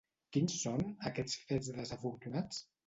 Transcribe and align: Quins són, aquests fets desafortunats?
Quins 0.37 0.55
són, 0.61 0.81
aquests 1.11 1.39
fets 1.53 1.71
desafortunats? 1.81 2.69